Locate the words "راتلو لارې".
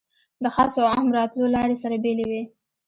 1.19-1.75